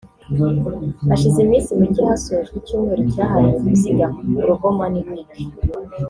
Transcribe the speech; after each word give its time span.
Hashize 1.09 1.37
iminsi 1.45 1.69
mike 1.79 2.01
hasojwe 2.09 2.55
icyumweru 2.61 3.01
cyahariwe 3.13 3.57
kuzigama 3.67 4.19
‘Global 4.37 4.73
Money 4.79 5.01
Week’’ 5.07 5.31